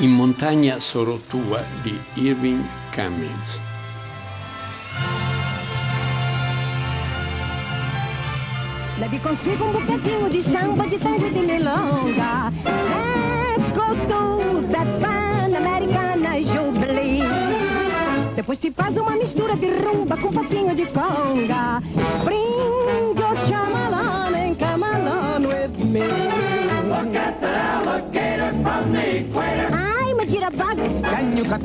In 0.00 0.12
montagna 0.12 0.80
sarò 0.80 1.18
tua 1.28 1.62
di 1.82 1.94
Irving 2.14 2.64
Cummings. 2.90 3.60
Devi 8.96 9.20
costruire 9.20 9.62
un 9.62 9.72
bucatino 9.72 10.28
di 10.28 10.40
samba 10.40 10.86
di 10.86 10.96
tango 10.96 11.28
di 11.28 11.40
milonga. 11.40 12.50
Let's 12.64 13.70
go 13.72 13.94
to 14.08 14.66
that 14.70 14.88
pan 15.00 15.54
americana 15.54 16.40
jubilee. 16.44 17.28
Depois 18.36 18.58
si 18.58 18.70
faz 18.70 18.96
uma 18.96 19.16
mistura 19.16 19.54
de 19.54 19.68
rumba 19.84 20.16
com 20.16 20.32
papinho 20.32 20.74
de 20.74 20.86
conga. 20.86 21.59
I 31.52 31.56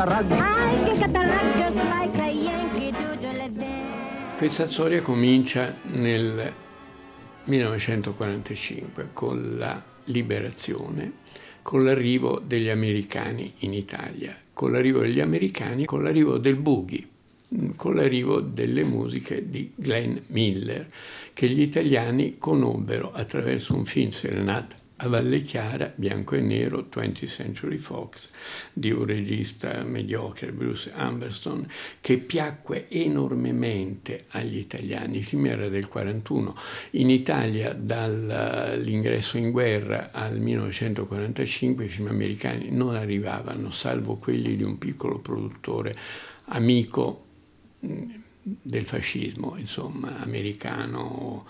just 1.57 1.75
like 1.75 2.17
a 2.17 2.27
Yankee 2.27 2.91
Doodle 2.91 3.51
Dance. 3.53 4.35
Questa 4.35 4.65
storia 4.65 5.03
comincia 5.03 5.75
nel 5.91 6.51
1945 7.43 9.09
con 9.13 9.57
la 9.59 9.79
liberazione, 10.05 11.11
con 11.61 11.83
l'arrivo 11.83 12.41
degli 12.43 12.69
americani 12.69 13.53
in 13.59 13.73
Italia, 13.73 14.35
con 14.53 14.71
l'arrivo 14.71 15.01
degli 15.01 15.21
americani, 15.21 15.85
con 15.85 16.01
l'arrivo 16.01 16.39
del 16.39 16.55
boogie, 16.55 17.07
con 17.75 17.93
l'arrivo 17.93 18.39
delle 18.39 18.83
musiche 18.83 19.47
di 19.47 19.71
Glenn 19.75 20.17
Miller, 20.29 20.89
che 21.31 21.47
gli 21.47 21.61
italiani 21.61 22.37
conobbero 22.39 23.11
attraverso 23.11 23.75
un 23.75 23.85
film 23.85 24.09
Serenata 24.09 24.77
a 24.97 25.07
Valle 25.09 25.41
Chiara, 25.41 25.91
bianco 25.93 26.35
e 26.35 26.41
nero, 26.41 26.87
20th 26.89 27.27
Century 27.27 27.77
Fox, 27.77 28.29
di 28.71 28.91
un 28.91 29.05
regista 29.05 29.83
mediocre, 29.83 30.53
Bruce 30.53 30.91
Amberston, 30.93 31.67
che 31.99 32.17
piacque 32.17 32.87
enormemente 32.87 34.25
agli 34.29 34.57
italiani. 34.57 35.17
Il 35.17 35.25
film 35.25 35.47
era 35.47 35.67
del 35.67 35.89
41. 35.89 36.55
In 36.91 37.09
Italia, 37.09 37.73
dall'ingresso 37.73 39.37
in 39.37 39.51
guerra 39.51 40.11
al 40.13 40.39
1945, 40.39 41.83
i 41.83 41.89
film 41.89 42.07
americani 42.07 42.69
non 42.71 42.95
arrivavano, 42.95 43.71
salvo 43.71 44.15
quelli 44.15 44.55
di 44.55 44.63
un 44.63 44.77
piccolo 44.77 45.19
produttore 45.19 45.93
amico 46.45 47.23
del 47.79 48.85
fascismo, 48.85 49.57
insomma, 49.57 50.19
americano 50.19 51.45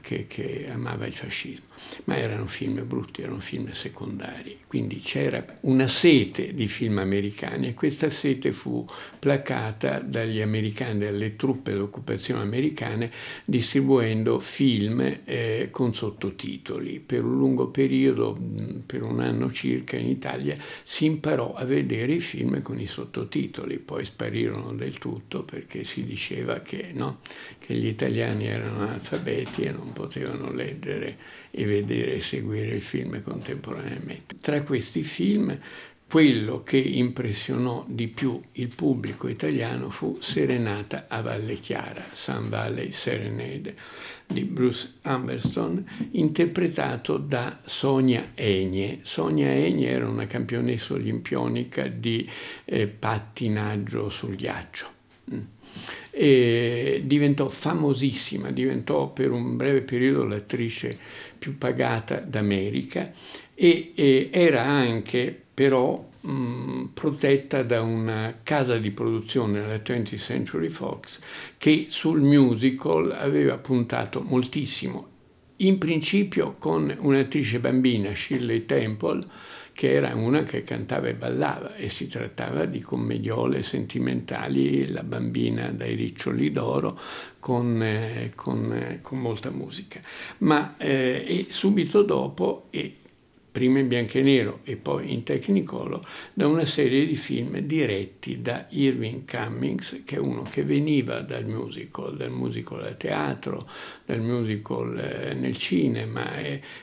che, 0.00 0.26
che, 0.26 0.68
amava 0.70 1.06
il 1.06 1.14
fascismo, 1.14 1.66
ma 2.04 2.16
erano 2.16 2.46
film 2.46 2.84
brutti, 2.86 3.22
erano 3.22 3.40
film 3.40 3.70
secondari, 3.70 4.58
quindi 4.66 4.98
c'era 4.98 5.44
una 5.62 5.88
sete 5.88 6.52
di 6.52 6.68
film 6.68 6.98
americani 6.98 7.68
e 7.68 7.74
questa 7.74 8.10
sete 8.10 8.52
fu 8.52 8.84
placata 9.18 10.00
dagli 10.00 10.40
americani, 10.40 10.98
dalle 10.98 11.36
truppe 11.36 11.72
d'occupazione 11.72 12.42
americane, 12.42 13.10
distribuendo 13.44 14.40
film 14.40 15.20
eh, 15.24 15.68
con 15.70 15.94
sottotitoli. 15.94 17.00
Per 17.00 17.24
un 17.24 17.36
lungo 17.38 17.68
periodo, 17.68 18.38
per 18.84 19.02
un 19.04 19.20
anno 19.20 19.50
circa 19.50 19.96
in 19.96 20.08
Italia, 20.08 20.56
si 20.82 21.06
imparò 21.06 21.54
a 21.54 21.64
vedere 21.64 22.14
i 22.14 22.20
film 22.20 22.60
con 22.62 22.78
i 22.78 22.86
sottotitoli, 22.86 23.78
poi 23.78 24.04
sparirono 24.04 24.72
del 24.72 24.98
tutto 24.98 25.44
perché 25.44 25.84
si 25.84 26.04
diceva 26.04 26.60
che, 26.60 26.90
no, 26.92 27.20
che 27.58 27.74
gli 27.74 27.86
italiani 27.86 28.46
erano 28.46 28.82
analfabeti 28.82 29.51
e 29.56 29.70
non 29.70 29.92
potevano 29.92 30.52
leggere 30.52 31.16
e 31.50 31.64
vedere 31.64 32.14
e 32.14 32.20
seguire 32.20 32.76
il 32.76 32.82
film 32.82 33.22
contemporaneamente. 33.22 34.36
Tra 34.40 34.62
questi 34.62 35.02
film 35.02 35.58
quello 36.12 36.62
che 36.62 36.76
impressionò 36.76 37.86
di 37.88 38.06
più 38.06 38.38
il 38.52 38.68
pubblico 38.68 39.28
italiano 39.28 39.88
fu 39.88 40.18
Serenata 40.20 41.06
a 41.08 41.22
Valle 41.22 41.54
Chiara, 41.54 42.04
Sun 42.12 42.50
Valley 42.50 42.92
Serenade, 42.92 43.74
di 44.26 44.42
Bruce 44.42 44.96
Humberston, 45.04 46.10
interpretato 46.10 47.16
da 47.16 47.60
Sonia 47.64 48.32
Egne. 48.34 48.98
Sonia 49.04 49.54
Egne 49.54 49.88
era 49.88 50.06
una 50.06 50.26
campionessa 50.26 50.92
olimpionica 50.92 51.86
di 51.86 52.28
eh, 52.66 52.88
pattinaggio 52.88 54.10
sul 54.10 54.36
ghiaccio. 54.36 54.90
E 56.14 57.02
diventò 57.04 57.48
famosissima, 57.48 58.50
diventò 58.50 59.08
per 59.08 59.30
un 59.30 59.56
breve 59.56 59.80
periodo 59.80 60.26
l'attrice 60.26 60.98
più 61.38 61.56
pagata 61.56 62.16
d'America 62.16 63.10
e, 63.54 63.92
e 63.94 64.28
era 64.30 64.62
anche 64.62 65.42
però 65.54 66.06
mh, 66.20 66.84
protetta 66.94 67.62
da 67.62 67.82
una 67.82 68.40
casa 68.42 68.78
di 68.78 68.90
produzione, 68.90 69.66
la 69.66 69.76
20th 69.76 70.16
Century 70.16 70.68
Fox, 70.68 71.20
che 71.58 71.86
sul 71.88 72.20
musical 72.20 73.12
aveva 73.12 73.58
puntato 73.58 74.20
moltissimo, 74.20 75.08
in 75.56 75.78
principio 75.78 76.56
con 76.58 76.94
un'attrice 76.98 77.58
bambina, 77.60 78.14
Shirley 78.14 78.66
Temple, 78.66 79.24
che 79.72 79.92
era 79.92 80.14
una 80.14 80.42
che 80.42 80.62
cantava 80.62 81.08
e 81.08 81.14
ballava 81.14 81.74
e 81.74 81.88
si 81.88 82.06
trattava 82.06 82.64
di 82.64 82.80
commediole 82.80 83.62
sentimentali, 83.62 84.88
la 84.88 85.02
bambina 85.02 85.70
dai 85.70 85.94
riccioli 85.94 86.52
d'oro 86.52 86.98
con, 87.38 87.82
eh, 87.82 88.32
con, 88.34 88.72
eh, 88.72 88.98
con 89.02 89.18
molta 89.18 89.50
musica. 89.50 90.00
Ma 90.38 90.76
eh, 90.76 91.46
subito 91.50 92.02
dopo, 92.02 92.66
e 92.70 92.96
prima 93.52 93.80
in 93.80 93.86
bianco 93.86 94.16
e 94.16 94.22
nero 94.22 94.60
e 94.64 94.76
poi 94.76 95.12
in 95.12 95.24
Technicolor, 95.24 96.00
da 96.32 96.46
una 96.46 96.64
serie 96.64 97.06
di 97.06 97.16
film 97.16 97.58
diretti 97.58 98.40
da 98.40 98.66
Irving 98.70 99.30
Cummings, 99.30 100.02
che 100.06 100.16
è 100.16 100.18
uno 100.18 100.42
che 100.42 100.64
veniva 100.64 101.20
dal 101.20 101.44
musical, 101.44 102.16
dal 102.16 102.30
musical 102.30 102.82
a 102.82 102.94
teatro, 102.94 103.68
dal 104.06 104.20
musical 104.20 104.98
eh, 104.98 105.34
nel 105.34 105.56
cinema, 105.58 106.30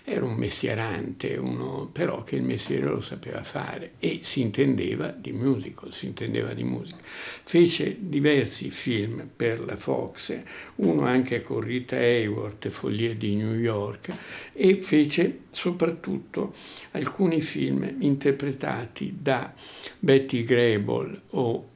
era 0.03 0.23
un 0.23 0.35
mestierante, 0.35 1.37
uno 1.37 1.89
però 1.91 2.23
che 2.23 2.35
il 2.35 2.43
mestiere 2.43 2.85
lo 2.85 3.01
sapeva 3.01 3.43
fare 3.43 3.93
e 3.97 4.19
si 4.21 4.41
intendeva 4.41 5.07
di 5.07 5.31
musical, 5.31 5.91
si 5.91 6.05
intendeva 6.05 6.53
di 6.53 6.63
musica. 6.63 6.97
Fece 7.43 7.97
diversi 7.99 8.69
film 8.69 9.27
per 9.35 9.59
la 9.59 9.75
Fox, 9.75 10.37
uno 10.75 11.03
anche 11.03 11.41
con 11.41 11.61
Rita 11.61 11.95
Hayworth, 11.95 12.69
Follie 12.69 13.17
di 13.17 13.35
New 13.35 13.55
York, 13.55 14.15
e 14.53 14.81
fece 14.81 15.39
soprattutto 15.49 16.53
alcuni 16.91 17.41
film 17.41 17.95
interpretati 17.99 19.17
da 19.19 19.53
Betty 19.99 20.43
Grable 20.43 21.21
o 21.31 21.67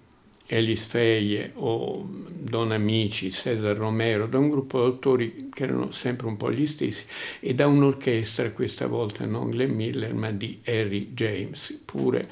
Alice 0.50 0.86
Feie 0.86 1.52
o 1.56 2.08
Don 2.08 2.72
Amici, 2.72 3.32
Cesar 3.32 3.76
Romero, 3.78 4.28
da 4.28 4.38
un 4.38 4.50
gruppo 4.50 4.80
di 4.80 4.86
autori 4.86 5.50
che 5.52 5.64
erano 5.64 5.92
sempre 5.92 6.28
un 6.28 6.38
po' 6.38 6.52
gli 6.52 6.68
stessi 6.68 7.06
e 7.40 7.54
da 7.54 7.68
un'orchestra, 7.68 8.52
questa 8.52 8.88
volta 8.88 9.26
non 9.26 9.50
Glenn 9.50 9.74
Miller 9.74 10.14
ma 10.14 10.32
di 10.32 10.60
Harry 10.66 11.14
James, 11.14 11.80
pure 11.86 12.30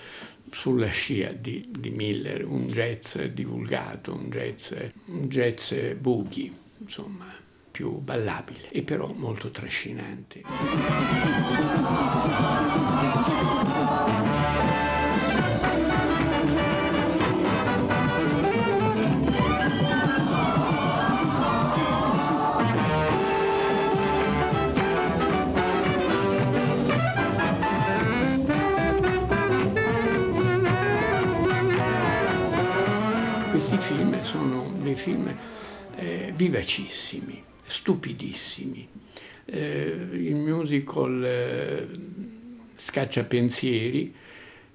sulla 0.51 0.89
scia 0.89 1.31
di, 1.31 1.67
di 1.69 1.89
Miller, 1.89 2.45
un 2.45 2.67
jazz 2.67 3.17
divulgato, 3.17 4.13
un 4.13 4.29
jazz, 4.29 4.73
un 5.05 5.27
jazz 5.27 5.73
boogie, 5.93 6.51
insomma 6.79 7.40
più 7.81 7.97
ballabile 7.97 8.69
e 8.69 8.83
però 8.83 9.11
molto 9.11 9.49
trascinante. 9.49 10.43
Questi 33.49 33.77
film 33.77 34.21
sono 34.21 34.71
dei 34.83 34.95
film 34.95 35.35
eh, 35.95 36.31
vivacissimi, 36.35 37.43
stupidissimi. 37.71 38.87
Eh, 39.45 40.09
il 40.13 40.35
musical 40.35 41.23
eh, 41.23 41.87
scaccia 42.75 43.23
pensieri 43.23 44.13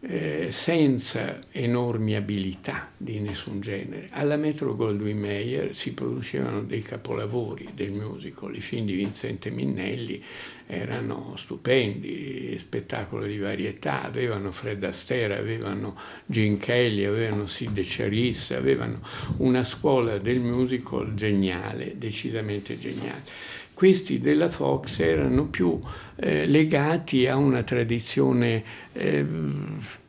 eh, 0.09 0.53
senza 0.53 1.41
enormi 1.51 2.15
abilità 2.15 2.91
di 2.97 3.19
nessun 3.19 3.61
genere. 3.61 4.09
Alla 4.13 4.37
Metro 4.37 4.77
Goldwyn 4.77 5.19
Mayer 5.19 5.75
si 5.75 5.95
producevano 5.95 6.63
dei 6.63 6.83
capolavori 6.83 7.71
del 7.75 7.91
musical, 7.91 8.55
i 8.55 8.61
film 8.61 8.87
di 8.87 8.95
Vincente 8.95 9.51
Minnelli 9.51 10.23
erano 10.69 11.35
stupendi, 11.37 12.57
spettacolo 12.59 13.27
di 13.27 13.39
varietà, 13.39 14.05
avevano 14.05 14.53
Fred 14.53 14.83
Astaire, 14.85 15.39
avevano 15.39 15.99
Gene 16.25 16.59
Kelly, 16.59 17.05
avevano 17.05 17.49
Sid 17.49 17.81
Charisse, 17.83 18.55
avevano 18.55 19.01
una 19.39 19.65
scuola 19.65 20.19
del 20.19 20.41
musical 20.41 21.15
geniale, 21.15 21.95
decisamente 21.97 22.79
geniale 22.79 23.55
questi 23.77 24.21
della 24.21 24.49
Fox 24.49 25.01
erano 25.01 25.49
più 25.49 25.79
eh, 26.17 26.47
legati 26.47 27.27
a 27.27 27.37
una 27.37 27.63
tradizione 27.63 28.65
eh, 28.95 29.27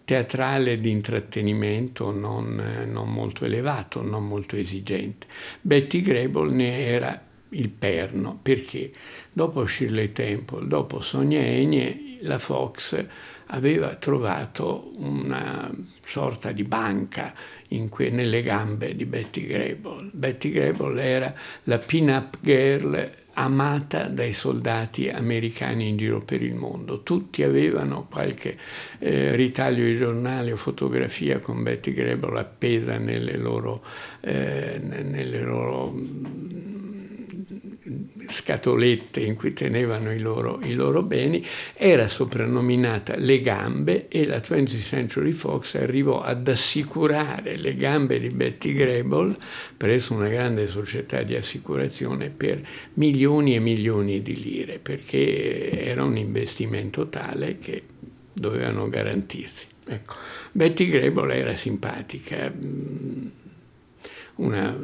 teatrale 0.06 0.80
di 0.80 0.90
intrattenimento 0.90 2.12
non, 2.12 2.86
non 2.90 3.12
molto 3.12 3.44
elevato, 3.44 4.02
non 4.02 4.26
molto 4.26 4.56
esigente. 4.56 5.28
Betty 5.60 6.00
Grable 6.00 6.50
ne 6.50 6.86
era 6.86 7.22
il 7.50 7.68
perno, 7.68 8.40
perché 8.42 8.90
dopo 9.34 9.66
Shirley 9.66 10.14
Temple, 10.14 10.66
dopo 10.66 11.02
Sonia 11.02 11.42
Egne, 11.42 12.20
la 12.22 12.38
Fox 12.38 13.06
aveva 13.48 13.96
trovato 13.96 14.94
una 14.96 15.70
sorta 16.06 16.54
di 16.54 16.64
banca 16.64 17.34
que- 17.90 18.12
nelle 18.12 18.42
gambe 18.44 18.96
di 18.96 19.06
Betty 19.06 19.46
Grable. 19.46 20.10
Betty 20.14 20.52
Grable 20.52 21.04
era 21.04 21.34
la 21.64 21.80
pin-up 21.80 22.38
girl 22.40 23.26
amata 23.40 24.08
dai 24.08 24.34
soldati 24.34 25.10
americani 25.10 25.88
in 25.88 25.98
giro 25.98 26.22
per 26.22 26.42
il 26.42 26.56
mondo. 26.56 27.04
Tutti 27.04 27.44
avevano 27.44 28.08
qualche 28.10 28.56
eh, 29.00 29.36
ritaglio 29.36 29.86
di 29.86 29.96
giornale 29.96 30.52
o 30.52 30.58
fotografia 30.58 31.40
con 31.40 31.62
Betty 31.62 31.94
Grable 31.94 32.40
appesa 32.40 32.98
nelle 32.98 33.38
loro, 33.38 33.84
eh, 34.22 34.80
nelle 34.82 35.42
loro 35.42 35.94
scatolette 38.28 39.20
in 39.20 39.36
cui 39.36 39.54
tenevano 39.54 40.12
i 40.12 40.20
loro, 40.20 40.60
i 40.64 40.74
loro, 40.74 41.04
beni, 41.04 41.46
era 41.74 42.08
soprannominata 42.08 43.16
Le 43.18 43.42
Gambe 43.42 44.08
e 44.08 44.26
la 44.26 44.38
20th 44.38 44.84
Century 44.84 45.32
Fox 45.32 45.76
arrivò 45.76 46.22
ad 46.22 46.48
assicurare 46.48 47.58
le 47.58 47.74
gambe 47.74 48.20
di 48.20 48.30
Betty 48.30 48.74
Grable 48.74 49.36
presso 49.76 50.14
una 50.14 50.28
grande 50.28 50.68
società 50.68 51.24
di 51.24 51.36
assicurazione 51.36 52.30
per 52.30 52.62
milioni 52.96 53.56
e 53.56 53.60
milioni 53.60 54.22
di 54.22 54.42
lire, 54.42 54.80
perché 54.80 55.72
era 55.82 56.04
un 56.04 56.18
investimento 56.18 57.08
tale 57.10 57.60
che 57.60 57.84
dovevano 58.34 58.90
garantirsi. 58.90 59.68
Ecco. 59.86 60.16
Betty 60.52 60.90
Grable 60.90 61.36
era 61.36 61.56
simpatica, 61.56 62.52
mm, 62.54 63.28
una 64.36 64.76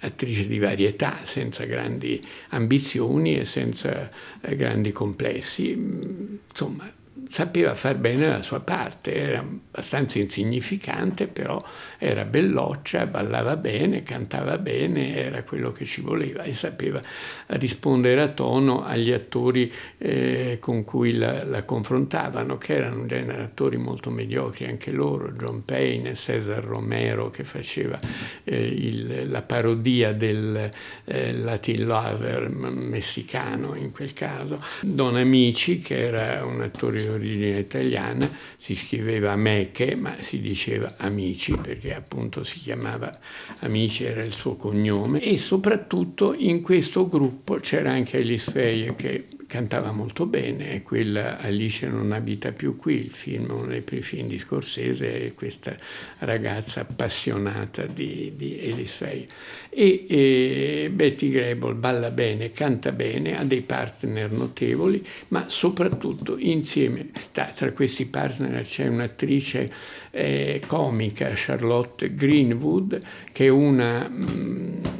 attrice 0.00 0.46
di 0.46 0.58
varietà, 0.58 1.18
senza 1.24 1.64
grandi 1.64 2.24
ambizioni 2.50 3.38
e 3.38 3.44
senza 3.44 4.10
eh, 4.40 4.56
grandi 4.56 4.92
complessi. 4.92 5.70
Insomma, 5.70 6.90
sapeva 7.28 7.74
far 7.74 7.96
bene 7.96 8.28
la 8.28 8.42
sua 8.42 8.60
parte, 8.60 9.14
era 9.14 9.38
abbastanza 9.38 10.18
insignificante, 10.18 11.26
però 11.26 11.62
era 11.98 12.24
belloccia, 12.24 13.06
ballava 13.06 13.56
bene, 13.56 14.02
cantava 14.02 14.58
bene, 14.58 15.14
era 15.14 15.42
quello 15.42 15.72
che 15.72 15.84
ci 15.84 16.00
voleva 16.00 16.42
e 16.42 16.54
sapeva 16.54 17.00
rispondere 17.46 18.22
a 18.22 18.28
tono 18.28 18.84
agli 18.84 19.12
attori 19.12 19.72
eh, 19.98 20.58
con 20.60 20.82
cui 20.84 21.12
la, 21.12 21.44
la, 21.44 21.64
confrontavano, 21.64 22.58
che 22.58 22.74
erano 22.74 23.06
genere 23.06 23.42
attori 23.42 23.76
molto 23.76 24.10
mediocri 24.10 24.66
anche 24.66 24.90
loro, 24.90 25.32
John 25.32 25.64
Payne, 25.64 26.14
Cesar 26.14 26.64
Romero 26.64 27.30
che 27.30 27.44
faceva 27.44 27.98
eh, 28.44 28.66
il, 28.66 29.30
la 29.30 29.42
parodia 29.42 30.12
del 30.12 30.70
eh, 31.04 31.32
Latin 31.32 31.86
Lover 31.86 32.48
messicano 32.50 33.74
in 33.74 33.92
quel 33.92 34.12
caso, 34.12 34.62
Don 34.80 35.16
Amici 35.16 35.80
che 35.80 36.06
era 36.06 36.44
un 36.44 36.62
attore 36.62 36.99
origine 37.08 37.58
italiana, 37.58 38.30
si 38.58 38.76
scriveva 38.76 39.34
Meche, 39.36 39.94
ma 39.94 40.16
si 40.20 40.40
diceva 40.40 40.94
Amici 40.98 41.54
perché 41.60 41.94
appunto 41.94 42.44
si 42.44 42.58
chiamava 42.58 43.18
Amici, 43.60 44.04
era 44.04 44.22
il 44.22 44.32
suo 44.32 44.56
cognome. 44.56 45.20
E 45.20 45.38
soprattutto 45.38 46.34
in 46.34 46.62
questo 46.62 47.08
gruppo 47.08 47.56
c'era 47.56 47.90
anche 47.90 48.38
Faye 48.38 48.94
che 48.94 49.26
cantava 49.50 49.90
molto 49.90 50.26
bene, 50.26 50.70
è 50.70 50.82
quella 50.84 51.40
Alice 51.40 51.84
non 51.88 52.12
abita 52.12 52.52
più 52.52 52.76
qui, 52.76 52.94
il 52.94 53.10
film, 53.10 53.50
uno 53.50 53.66
dei 53.66 53.80
primi 53.80 54.02
film 54.02 54.28
di 54.28 54.38
Scorsese, 54.38 55.24
è 55.24 55.34
questa 55.34 55.76
ragazza 56.18 56.82
appassionata 56.82 57.84
di, 57.86 58.32
di 58.36 58.86
Faye. 58.86 59.26
E, 59.68 60.06
e 60.08 60.90
Betty 60.92 61.30
Grable 61.30 61.74
balla 61.74 62.12
bene, 62.12 62.52
canta 62.52 62.92
bene, 62.92 63.36
ha 63.36 63.42
dei 63.42 63.62
partner 63.62 64.30
notevoli, 64.30 65.04
ma 65.28 65.48
soprattutto 65.48 66.38
insieme, 66.38 67.10
tra, 67.32 67.46
tra 67.46 67.72
questi 67.72 68.06
partner 68.06 68.62
c'è 68.62 68.86
un'attrice 68.86 69.72
eh, 70.12 70.62
comica, 70.64 71.32
Charlotte 71.34 72.14
Greenwood, 72.14 73.02
che 73.32 73.46
è 73.46 73.48
una... 73.48 74.08
Mh, 74.08 74.30
mm, 74.30 74.99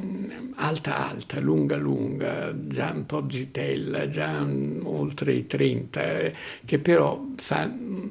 alta 0.60 1.08
alta, 1.08 1.40
lunga 1.40 1.76
lunga, 1.76 2.54
già 2.66 2.92
un 2.94 3.06
po' 3.06 3.26
zitella, 3.28 4.08
già 4.08 4.46
oltre 4.82 5.32
i 5.32 5.46
30, 5.46 6.18
eh, 6.20 6.34
che 6.64 6.78
però 6.78 7.24
fa 7.36 7.66
mm, 7.66 8.06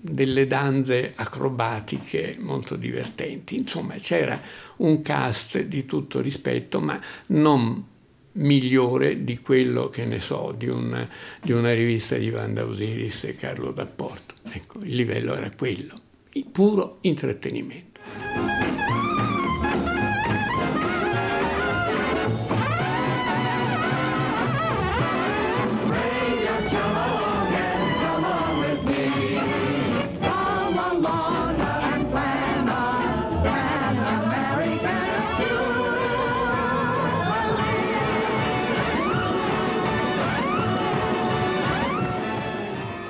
delle 0.00 0.46
danze 0.46 1.12
acrobatiche 1.14 2.36
molto 2.38 2.76
divertenti. 2.76 3.56
Insomma, 3.56 3.94
c'era 3.94 4.40
un 4.76 5.02
cast 5.02 5.60
di 5.62 5.84
tutto 5.84 6.20
rispetto, 6.20 6.80
ma 6.80 7.00
non 7.28 7.84
migliore 8.32 9.24
di 9.24 9.38
quello 9.40 9.88
che 9.88 10.04
ne 10.04 10.20
so, 10.20 10.54
di, 10.56 10.68
un, 10.68 11.08
di 11.42 11.52
una 11.52 11.72
rivista 11.72 12.16
di 12.16 12.28
Wanda 12.28 12.64
Osiris 12.64 13.24
e 13.24 13.34
Carlo 13.34 13.72
D'Apporto. 13.72 14.34
Ecco, 14.50 14.80
il 14.82 14.94
livello 14.94 15.34
era 15.34 15.50
quello, 15.50 15.94
puro 16.52 16.98
intrattenimento. 17.02 17.95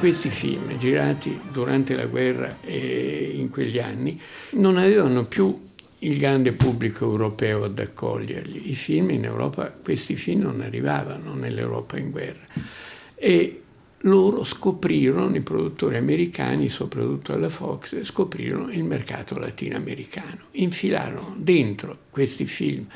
Questi 0.06 0.30
film 0.30 0.76
girati 0.76 1.36
durante 1.50 1.96
la 1.96 2.06
guerra 2.06 2.58
e 2.60 3.32
in 3.34 3.50
quegli 3.50 3.80
anni 3.80 4.20
non 4.50 4.76
avevano 4.76 5.24
più 5.24 5.66
il 5.98 6.16
grande 6.16 6.52
pubblico 6.52 7.06
europeo 7.06 7.64
ad 7.64 7.76
accoglierli. 7.76 8.70
I 8.70 8.76
film 8.76 9.10
in 9.10 9.24
Europa, 9.24 9.68
questi 9.68 10.14
film 10.14 10.42
non 10.42 10.60
arrivavano 10.60 11.34
nell'Europa 11.34 11.98
in 11.98 12.12
guerra. 12.12 12.46
E 13.16 13.62
loro 14.00 14.44
scoprirono, 14.44 15.34
i 15.34 15.40
produttori 15.40 15.96
americani, 15.96 16.68
soprattutto 16.68 17.32
alla 17.32 17.48
Fox, 17.48 18.02
scoprirono 18.02 18.70
il 18.70 18.84
mercato 18.84 19.38
latinoamericano. 19.38 20.38
Infilarono 20.52 21.34
dentro 21.38 21.98
questi 22.10 22.44
film 22.44 22.86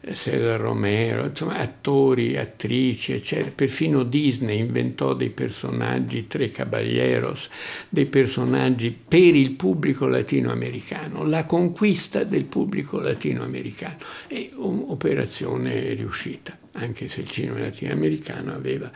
eh, 0.00 0.14
Cesar 0.14 0.60
Romero, 0.60 1.26
insomma 1.26 1.58
attori, 1.58 2.36
attrici, 2.36 3.12
eccetera. 3.12 3.50
Perfino 3.54 4.02
Disney 4.02 4.58
inventò 4.58 5.14
dei 5.14 5.30
personaggi, 5.30 6.26
tre 6.26 6.50
caballeros, 6.50 7.48
dei 7.88 8.06
personaggi 8.06 8.90
per 8.90 9.34
il 9.34 9.52
pubblico 9.52 10.06
latinoamericano, 10.06 11.24
la 11.24 11.46
conquista 11.46 12.24
del 12.24 12.44
pubblico 12.44 13.00
latinoamericano. 13.00 13.96
È 14.26 14.50
un'operazione 14.54 15.94
riuscita, 15.94 16.56
anche 16.72 17.08
se 17.08 17.20
il 17.20 17.30
cinema 17.30 17.60
latinoamericano 17.60 18.52
aveva 18.52 18.90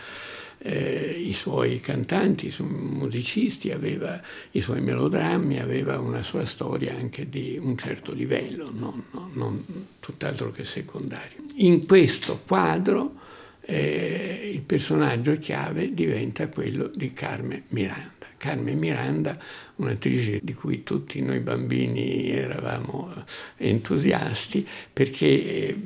eh, 0.62 1.14
i 1.18 1.32
suoi 1.32 1.80
cantanti, 1.80 2.46
i 2.46 2.50
suoi 2.50 2.68
musicisti, 2.68 3.72
aveva 3.72 4.20
i 4.52 4.60
suoi 4.60 4.80
melodrammi, 4.80 5.58
aveva 5.58 5.98
una 5.98 6.22
sua 6.22 6.44
storia 6.44 6.94
anche 6.94 7.28
di 7.28 7.58
un 7.60 7.76
certo 7.76 8.12
livello, 8.12 8.70
non, 8.72 9.04
non, 9.10 9.30
non 9.34 9.64
tutt'altro 9.98 10.52
che 10.52 10.64
secondario. 10.64 11.42
In 11.56 11.84
questo 11.84 12.40
quadro 12.46 13.14
eh, 13.60 14.50
il 14.54 14.62
personaggio 14.62 15.36
chiave 15.38 15.92
diventa 15.92 16.48
quello 16.48 16.90
di 16.94 17.12
Carmen 17.12 17.64
Miranda. 17.68 18.10
Carmen 18.36 18.76
Miranda, 18.76 19.38
un'attrice 19.76 20.40
di 20.42 20.52
cui 20.52 20.82
tutti 20.82 21.22
noi 21.22 21.38
bambini 21.38 22.28
eravamo 22.30 23.24
entusiasti, 23.56 24.66
perché 24.92 25.26
eh, 25.26 25.76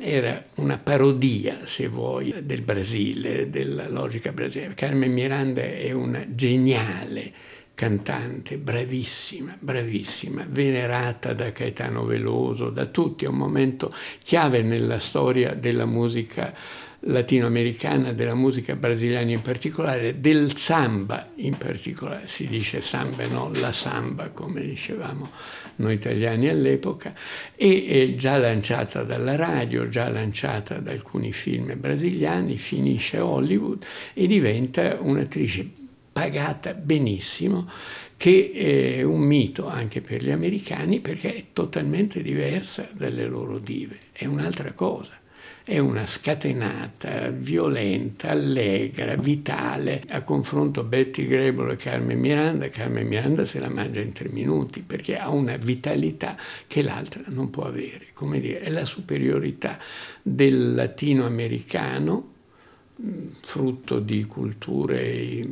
era 0.00 0.44
una 0.56 0.78
parodia, 0.78 1.58
se 1.64 1.86
vuoi, 1.88 2.34
del 2.42 2.62
Brasile, 2.62 3.50
della 3.50 3.88
logica 3.88 4.32
brasiliana. 4.32 4.74
Carmen 4.74 5.12
Miranda 5.12 5.60
è 5.60 5.92
una 5.92 6.24
geniale 6.28 7.32
cantante, 7.74 8.58
bravissima, 8.58 9.56
bravissima, 9.58 10.44
venerata 10.48 11.32
da 11.32 11.52
Caetano 11.52 12.04
Veloso, 12.04 12.70
da 12.70 12.86
tutti, 12.86 13.24
è 13.24 13.28
un 13.28 13.36
momento 13.36 13.90
chiave 14.22 14.62
nella 14.62 14.98
storia 14.98 15.54
della 15.54 15.86
musica 15.86 16.52
latinoamericana, 17.00 18.12
della 18.12 18.34
musica 18.34 18.76
brasiliana 18.76 19.30
in 19.30 19.40
particolare, 19.40 20.20
del 20.20 20.56
samba 20.56 21.30
in 21.36 21.56
particolare, 21.56 22.26
si 22.28 22.46
dice 22.46 22.80
samba 22.82 23.26
non 23.26 23.52
la 23.52 23.72
samba 23.72 24.28
come 24.28 24.60
dicevamo 24.60 25.30
noi 25.80 25.94
italiani 25.94 26.48
all'epoca, 26.48 27.12
e 27.56 28.14
già 28.16 28.36
lanciata 28.36 29.02
dalla 29.02 29.36
radio, 29.36 29.88
già 29.88 30.08
lanciata 30.08 30.78
da 30.78 30.92
alcuni 30.92 31.32
film 31.32 31.78
brasiliani, 31.78 32.56
finisce 32.56 33.18
a 33.18 33.24
Hollywood 33.24 33.84
e 34.14 34.26
diventa 34.26 34.98
un'attrice 35.00 35.68
pagata 36.12 36.74
benissimo, 36.74 37.68
che 38.16 38.52
è 38.52 39.02
un 39.02 39.20
mito 39.20 39.66
anche 39.66 40.02
per 40.02 40.22
gli 40.22 40.30
americani 40.30 41.00
perché 41.00 41.34
è 41.34 41.44
totalmente 41.52 42.22
diversa 42.22 42.88
dalle 42.92 43.26
loro 43.26 43.58
dive, 43.58 43.98
è 44.12 44.26
un'altra 44.26 44.72
cosa 44.72 45.19
è 45.70 45.78
una 45.78 46.04
scatenata, 46.04 47.28
violenta, 47.28 48.30
allegra, 48.30 49.14
vitale. 49.14 50.02
A 50.08 50.22
confronto 50.22 50.82
Betty 50.82 51.28
Grable 51.28 51.74
e 51.74 51.76
Carmen 51.76 52.18
Miranda, 52.18 52.68
Carmen 52.70 53.06
Miranda 53.06 53.44
se 53.44 53.60
la 53.60 53.68
mangia 53.68 54.00
in 54.00 54.10
tre 54.10 54.28
minuti 54.30 54.80
perché 54.80 55.16
ha 55.16 55.28
una 55.28 55.56
vitalità 55.56 56.36
che 56.66 56.82
l'altra 56.82 57.22
non 57.26 57.50
può 57.50 57.66
avere. 57.66 58.06
Come 58.14 58.40
dire, 58.40 58.62
è 58.62 58.70
la 58.70 58.84
superiorità 58.84 59.78
del 60.20 60.74
latinoamericano, 60.74 62.32
frutto 63.40 64.00
di 64.00 64.24
culture 64.24 65.46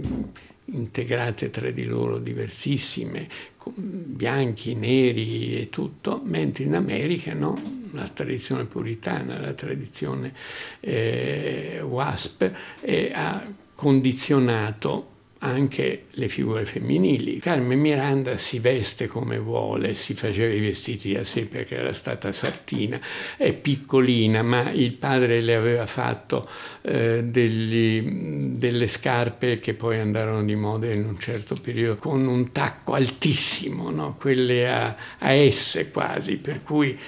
integrate 0.65 1.51
tra 1.51 1.71
di 1.71 1.85
loro 1.85 2.19
diversissime, 2.19 3.29
bianchi, 3.73 4.75
neri 4.75 5.61
e 5.61 5.71
tutto, 5.71 6.21
mentre 6.25 6.65
in 6.65 6.75
America 6.75 7.33
no, 7.35 7.78
la 7.93 8.09
tradizione 8.09 8.65
puritana, 8.65 9.39
la 9.39 9.53
tradizione 9.53 10.33
eh, 10.81 11.81
WASP, 11.83 12.53
eh, 12.81 13.13
ha 13.15 13.43
condizionato 13.75 15.17
anche 15.41 16.07
le 16.11 16.29
figure 16.29 16.65
femminili. 16.65 17.39
Carmen 17.39 17.79
Miranda 17.79 18.37
si 18.37 18.59
veste 18.59 19.07
come 19.07 19.39
vuole, 19.39 19.95
si 19.95 20.15
faceva 20.15 20.53
i 20.53 20.61
vestiti 20.61 21.13
da 21.13 21.23
sé 21.23 21.47
perché 21.47 21.77
era 21.77 21.93
stata 21.93 22.33
sartina, 22.33 23.01
è 23.37 23.53
piccolina, 23.53 24.43
ma 24.43 24.71
il 24.71 24.93
padre 24.95 25.41
le 25.41 25.55
aveva 25.55 25.87
fatto 25.87 26.49
eh, 26.83 27.23
degli, 27.23 28.57
delle 28.57 28.89
scarpe 28.89 29.61
che 29.61 29.75
poi 29.75 29.99
andarono 30.01 30.45
di 30.45 30.57
moda 30.57 30.93
in 30.93 31.05
un 31.05 31.19
certo 31.19 31.57
periodo 31.61 31.97
con 31.97 32.27
un 32.27 32.51
tacco 32.51 32.95
altissimo, 32.95 33.91
no? 33.91 34.17
quelle 34.19 34.69
a, 34.69 34.97
a 35.19 35.51
S 35.51 35.87
quasi, 35.93 36.39
per 36.39 36.63
cui 36.63 36.99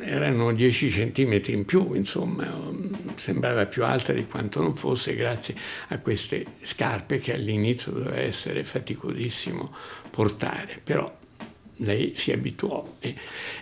erano 0.00 0.52
10 0.52 0.90
centimetri 0.90 1.52
in 1.52 1.64
più, 1.64 1.94
insomma, 1.94 2.72
sembrava 3.14 3.66
più 3.66 3.84
alta 3.84 4.12
di 4.12 4.26
quanto 4.26 4.60
non 4.60 4.74
fosse 4.74 5.14
grazie 5.14 5.54
a 5.88 5.98
queste 5.98 6.46
scarpe 6.62 7.18
che 7.18 7.34
all'inizio 7.34 7.92
doveva 7.92 8.18
essere 8.18 8.64
faticosissimo 8.64 9.74
portare, 10.10 10.80
però 10.82 11.18
lei 11.80 12.12
si 12.14 12.32
abituò. 12.32 12.96
E 12.98 13.14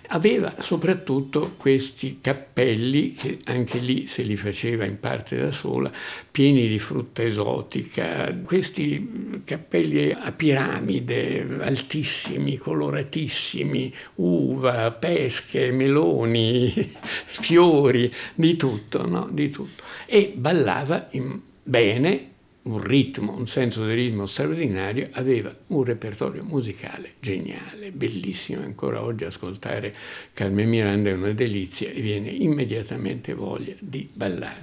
aveva 0.09 0.55
soprattutto 0.61 1.55
questi 1.57 2.19
cappelli, 2.21 3.15
che 3.15 3.39
anche 3.45 3.79
lì 3.79 4.07
se 4.07 4.23
li 4.23 4.37
faceva 4.37 4.85
in 4.85 5.01
parte 5.01 5.37
da 5.37 5.51
sola, 5.51 5.91
pieni 6.31 6.69
di 6.69 6.79
frutta 6.79 7.23
esotica, 7.23 8.35
questi 8.45 9.43
cappelli 9.45 10.13
a 10.13 10.33
piramide, 10.33 11.59
altissimi, 11.61 12.57
coloratissimi, 12.57 13.93
uva, 14.17 14.91
pesche, 14.93 15.73
meloni, 15.73 16.73
fiori, 17.41 18.13
di 18.35 18.57
tutto, 18.57 19.07
no? 19.07 19.29
di 19.31 19.51
tutto. 19.51 19.83
E 20.07 20.33
ballava 20.35 21.09
in, 21.13 21.41
bene 21.63 22.28
un 22.69 22.81
ritmo, 22.83 23.35
un 23.35 23.47
senso 23.49 23.87
di 23.87 23.95
ritmo 23.95 24.27
straordinario, 24.27 25.09
aveva 25.13 25.55
un 25.69 25.85
repertorio 25.85 26.43
musicale 26.45 27.15
geniale, 27.21 27.91
bellissimo. 27.91 28.63
Ancora 28.63 29.03
oggi 29.03 29.25
ascoltare 29.25 29.95
Carmen 30.35 30.69
Miranda 30.69 31.09
è 31.09 31.13
una 31.15 31.33
delizia 31.33 31.91
e 31.91 32.01
viene 32.01 32.29
immediatamente 32.29 33.33
voglia 33.35 33.75
di 33.79 34.09
ballare. 34.13 34.57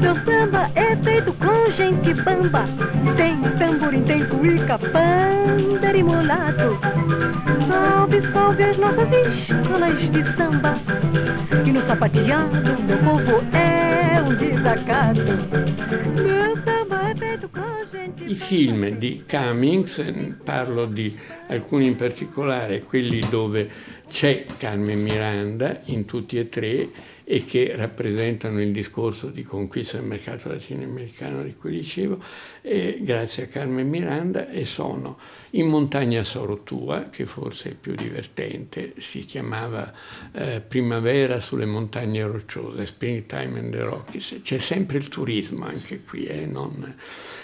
Meu 0.00 0.14
samba 0.24 0.70
é 0.74 0.96
feito 0.96 1.32
com 1.34 1.70
gente 1.70 2.12
bamba 2.14 2.66
Tem 3.16 3.40
tamborim, 3.58 4.02
tem 4.02 4.26
cuíca, 4.26 4.78
panda 4.78 5.96
e 5.96 6.02
mulato 6.02 6.78
Salve, 7.68 8.20
salve 8.32 8.64
as 8.64 8.76
nossas 8.76 9.10
escolas 9.10 9.73
de 9.74 10.22
samba 10.36 10.78
E 11.66 11.72
no 11.72 11.84
sapateado 11.84 12.54
meu 12.82 12.98
povo 12.98 13.44
é 13.52 14.22
um 14.22 14.34
desacato 14.36 15.20
Meu 16.14 16.54
samba 16.62 17.10
é 17.10 17.14
feito 17.16 17.48
com 17.48 17.84
gente 17.90 18.24
I 18.24 18.36
film 18.36 18.98
di 18.98 19.24
Cummings, 19.28 20.00
parlo 20.44 20.86
di 20.86 21.18
alcuni 21.48 21.88
in 21.88 21.96
particolare, 21.96 22.82
quelli 22.82 23.18
dove 23.28 23.68
c'è 24.08 24.44
Carmen 24.58 25.02
Miranda 25.02 25.80
in 25.86 26.04
tutti 26.04 26.38
e 26.38 26.48
tre 26.48 26.88
e 27.24 27.44
che 27.46 27.72
rappresentano 27.74 28.60
il 28.60 28.70
discorso 28.70 29.28
di 29.28 29.42
conquista 29.42 29.96
del 29.96 30.06
mercato 30.06 30.50
latinoamericano 30.50 31.42
di 31.42 31.54
cui 31.54 31.72
dicevo, 31.72 32.22
grazie 33.00 33.44
a 33.44 33.46
Carmen 33.46 33.88
Miranda 33.88 34.50
e 34.50 34.64
sono 34.64 35.18
in 35.54 35.68
Montagna 35.68 36.22
Sorotua, 36.24 37.04
che 37.10 37.26
forse 37.26 37.70
è 37.70 37.74
più 37.74 37.94
divertente, 37.94 38.94
si 38.98 39.24
chiamava 39.24 39.92
eh, 40.32 40.60
Primavera 40.60 41.40
sulle 41.40 41.64
montagne 41.64 42.26
rocciose, 42.26 42.86
Springtime 42.86 43.58
in 43.60 43.70
the 43.70 43.82
Rockies, 43.82 44.40
c'è 44.42 44.58
sempre 44.58 44.98
il 44.98 45.08
turismo 45.08 45.64
anche 45.64 46.02
qui, 46.02 46.24
eh, 46.24 46.44
non, 46.44 46.94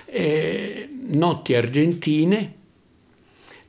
eh, 0.06 0.88
Notti 1.06 1.54
Argentine 1.54 2.54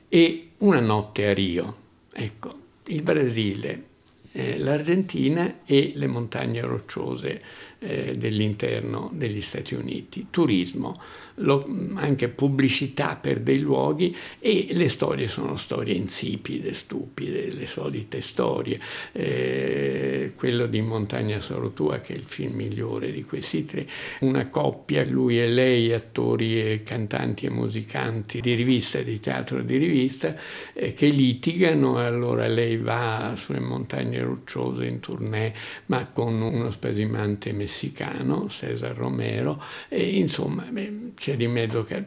e 0.08 0.48
Una 0.58 0.80
notte 0.80 1.26
a 1.26 1.32
Rio. 1.32 1.76
Ecco, 2.12 2.61
il 2.86 3.02
Brasile, 3.02 3.84
eh, 4.32 4.58
l'Argentina 4.58 5.60
e 5.64 5.92
le 5.94 6.06
montagne 6.06 6.62
rocciose 6.62 7.42
eh, 7.82 8.16
dell'interno 8.16 9.10
degli 9.12 9.40
Stati 9.40 9.74
Uniti. 9.74 10.28
Turismo, 10.30 11.00
lo, 11.36 11.66
anche 11.94 12.28
pubblicità 12.28 13.16
per 13.16 13.40
dei 13.40 13.58
luoghi 13.60 14.16
e 14.38 14.68
le 14.72 14.88
storie 14.88 15.26
sono 15.26 15.56
storie 15.56 15.94
insipide, 15.94 16.74
stupide, 16.74 17.52
le 17.52 17.66
solite 17.66 18.20
storie. 18.20 18.80
Eh, 19.12 20.32
quello 20.36 20.66
di 20.66 20.80
Montagna 20.80 21.40
Sorotua, 21.40 22.00
che 22.00 22.14
è 22.14 22.16
il 22.16 22.24
film 22.24 22.54
migliore 22.54 23.10
di 23.10 23.24
questi 23.24 23.64
tre, 23.64 23.88
una 24.20 24.48
coppia, 24.48 25.04
lui 25.04 25.40
e 25.40 25.48
lei, 25.48 25.92
attori 25.92 26.60
e 26.60 26.82
cantanti 26.82 27.46
e 27.46 27.50
musicanti 27.50 28.40
di 28.40 28.54
rivista, 28.54 29.00
di 29.00 29.18
teatro 29.20 29.62
di 29.62 29.76
rivista, 29.76 30.36
eh, 30.72 30.94
che 30.94 31.06
litigano, 31.08 31.98
allora 31.98 32.46
lei 32.46 32.76
va 32.76 33.32
sulle 33.36 33.60
montagne 33.60 34.20
rocciose 34.20 34.86
in 34.86 35.00
tournée, 35.00 35.54
ma 35.86 36.06
con 36.06 36.40
uno 36.40 36.70
spasimante 36.70 37.52
messicano, 37.72 38.48
Cesar 38.50 38.94
Romero, 38.94 39.62
e 39.88 40.18
insomma 40.18 40.68
c'è 41.14 41.36
di 41.36 41.46
mezzo 41.46 41.82
che 41.84 42.04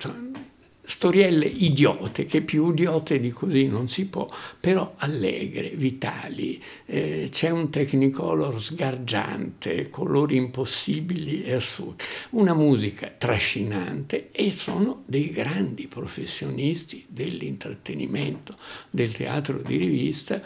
storielle 0.88 1.48
idiote, 1.48 2.26
che 2.26 2.42
più 2.42 2.70
idiote 2.70 3.20
di 3.20 3.32
così 3.32 3.66
non 3.66 3.90
si 3.90 4.06
può, 4.06 4.30
però 4.60 4.94
allegre, 4.98 5.72
vitali. 5.72 6.62
Eh, 6.86 7.30
c'è 7.32 7.50
un 7.50 7.72
technicolor 7.72 8.62
sgargiante, 8.62 9.90
colori 9.90 10.36
impossibili 10.36 11.44
e 11.44 11.54
assurdi, 11.54 12.04
una 12.32 12.54
musica 12.54 13.12
trascinante 13.18 14.30
e 14.32 14.52
sono 14.52 15.02
dei 15.08 15.32
grandi 15.32 15.88
professionisti 15.88 17.04
dell'intrattenimento, 17.08 18.56
del 18.92 19.12
teatro 19.12 19.58
di 19.58 19.78
rivista, 19.78 20.40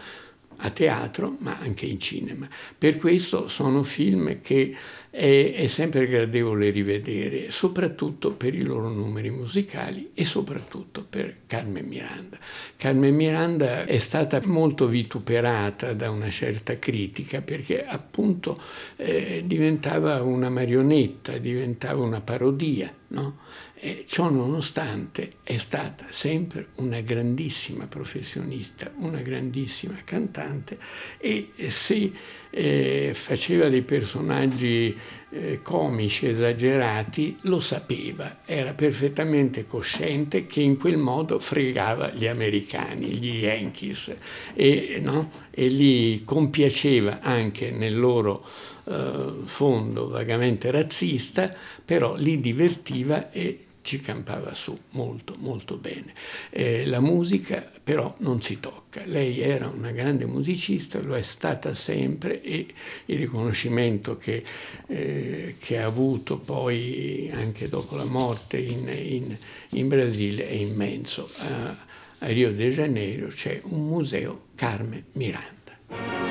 a 0.59 0.69
teatro 0.71 1.35
ma 1.39 1.57
anche 1.59 1.85
in 1.85 1.99
cinema. 1.99 2.47
Per 2.77 2.97
questo 2.97 3.47
sono 3.47 3.83
film 3.83 4.41
che 4.41 4.75
è, 5.09 5.53
è, 5.55 5.67
sempre 5.67 6.07
gradevole 6.07 6.69
rivedere, 6.69 7.49
soprattutto 7.49 8.31
per 8.31 8.53
i 8.53 8.61
loro 8.61 8.89
numeri 8.89 9.31
musicali 9.31 10.11
e 10.13 10.23
soprattutto 10.23 11.05
per 11.07 11.35
Carmen 11.47 11.85
Miranda. 11.85 12.37
Carmen 12.77 13.15
Miranda 13.15 13.85
è 13.85 13.97
stata 13.97 14.39
molto 14.43 14.87
vituperata 14.87 15.93
da 15.93 16.11
una 16.11 16.29
certa 16.29 16.77
critica 16.77 17.41
perché 17.41 17.85
appunto 17.85 18.61
eh, 18.97 19.43
diventava 19.45 20.21
una 20.21 20.49
marionetta, 20.49 21.37
diventava 21.37 22.03
una 22.03 22.21
parodia, 22.21 22.93
no? 23.07 23.37
E 23.81 24.03
ciò 24.05 24.29
nonostante 24.29 25.36
è 25.41 25.55
stata 25.55 26.07
sempre 26.09 26.67
una 26.75 27.00
grandissima 27.00 27.88
professionista, 27.88 28.91
una 28.98 29.21
grandissima 29.21 29.98
cantante 30.03 30.77
e 31.17 31.53
si 31.69 32.13
eh, 32.50 33.12
faceva 33.13 33.69
dei 33.69 33.83
personaggi 33.83 34.93
eh, 35.29 35.62
comici, 35.62 36.27
esagerati, 36.27 37.38
lo 37.43 37.62
sapeva, 37.62 38.39
era 38.45 38.74
perfettamente 38.74 39.65
cosciente 39.65 40.45
che 40.45 40.59
in 40.59 40.77
quel 40.77 40.98
modo 40.98 41.39
fregava 41.39 42.12
gli 42.12 42.27
americani, 42.27 43.13
gli 43.13 43.43
Yankees 43.43 44.13
e, 44.55 45.00
no? 45.01 45.31
e 45.51 45.67
li 45.67 46.24
compiaceva 46.25 47.19
anche 47.21 47.71
nel 47.71 47.98
loro 47.98 48.45
eh, 48.86 49.31
fondo 49.45 50.09
vagamente 50.09 50.69
razzista, 50.69 51.55
però 51.86 52.15
li 52.17 52.41
divertiva 52.41 53.31
e 53.31 53.65
ci 53.89 54.01
campava 54.01 54.53
su 54.53 54.77
molto 54.91 55.34
molto 55.39 55.77
bene. 55.77 56.13
Eh, 56.51 56.86
la 56.86 57.00
musica 57.00 57.67
però 57.84 58.13
non 58.19 58.39
si 58.39 58.60
tocca. 58.60 59.01
Lei 59.03 59.39
era 59.39 59.67
una 59.67 59.89
grande 59.89 60.25
musicista, 60.25 61.01
lo 61.01 61.15
è 61.15 61.24
stata 61.24 61.74
sempre 61.74 62.39
e 62.43 62.67
il 63.05 63.17
riconoscimento 63.17 64.15
che, 64.17 64.43
eh, 64.86 65.55
che 65.58 65.81
ha 65.81 65.88
avuto 65.88 66.38
poi 66.38 67.31
anche 67.34 67.67
dopo 67.67 67.96
la 67.96 68.05
morte 68.05 68.60
in, 68.60 68.88
in, 68.88 69.36
in 69.69 69.88
Brasile 69.88 70.48
è 70.48 70.53
immenso. 70.53 71.27
A, 71.38 71.75
a 72.19 72.27
Rio 72.27 72.53
de 72.53 72.69
Janeiro 72.72 73.25
c'è 73.29 73.60
un 73.63 73.88
museo 73.88 74.50
Carme 74.53 75.05
Miranda. 75.13 76.28